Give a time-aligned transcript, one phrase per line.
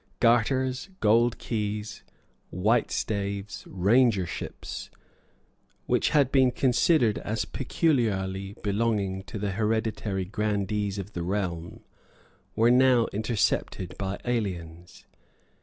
[0.19, 2.01] Garters, gold keys,
[2.49, 4.89] white staves, rangerships,
[5.85, 11.81] which had been considered as peculiarly belonging to the hereditary grandees of the realm,
[12.55, 15.05] were now intercepted by aliens.